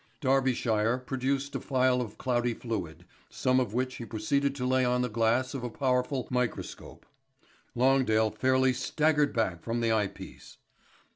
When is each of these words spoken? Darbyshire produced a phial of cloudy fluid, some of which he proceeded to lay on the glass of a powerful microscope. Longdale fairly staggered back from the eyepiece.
Darbyshire 0.19 0.97
produced 0.97 1.53
a 1.53 1.59
phial 1.59 2.01
of 2.01 2.17
cloudy 2.17 2.55
fluid, 2.55 3.05
some 3.29 3.59
of 3.59 3.75
which 3.75 3.97
he 3.97 4.03
proceeded 4.05 4.55
to 4.55 4.65
lay 4.65 4.83
on 4.83 5.03
the 5.03 5.09
glass 5.09 5.53
of 5.53 5.63
a 5.63 5.69
powerful 5.69 6.27
microscope. 6.31 7.05
Longdale 7.75 8.35
fairly 8.35 8.73
staggered 8.73 9.31
back 9.31 9.61
from 9.61 9.79
the 9.79 9.91
eyepiece. 9.91 10.57